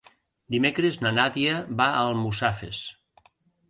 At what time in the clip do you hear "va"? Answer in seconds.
1.83-1.91